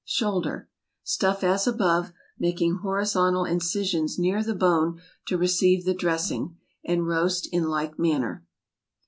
SHOULDER. 0.03 0.67
Stuff 1.03 1.43
as 1.43 1.67
above, 1.67 2.11
making 2.39 2.77
horizontal 2.77 3.45
incisions 3.45 4.17
near 4.17 4.41
the 4.43 4.55
bone 4.55 4.99
to 5.27 5.37
receive 5.37 5.85
the 5.85 5.93
dressing, 5.93 6.57
and 6.83 7.05
roast 7.05 7.47
in 7.53 7.65
like 7.67 7.99
manner. 7.99 8.43